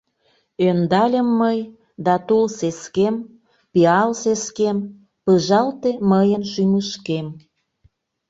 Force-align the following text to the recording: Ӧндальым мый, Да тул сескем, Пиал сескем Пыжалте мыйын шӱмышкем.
Ӧндальым 0.67 1.27
мый, 1.41 1.59
Да 2.05 2.15
тул 2.27 2.45
сескем, 2.57 3.15
Пиал 3.71 4.09
сескем 4.21 4.77
Пыжалте 5.23 5.91
мыйын 6.11 6.43
шӱмышкем. 6.51 7.27